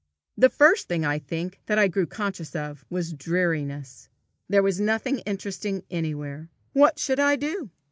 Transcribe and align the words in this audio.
The 0.35 0.49
first 0.49 0.87
thing, 0.87 1.05
I 1.05 1.19
think, 1.19 1.59
that 1.67 1.77
I 1.77 1.87
grew 1.87 2.07
conscious 2.07 2.55
of, 2.55 2.83
was 2.89 3.13
dreariness. 3.13 4.09
There 4.49 4.63
was 4.63 4.81
nothing 4.81 5.19
interesting 5.27 5.83
anywhere. 5.91 6.49
What 6.73 6.97
should 6.97 7.19
I 7.19 7.35
do? 7.35 7.69